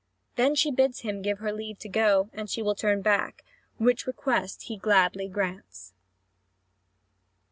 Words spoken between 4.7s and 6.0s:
gladly grants.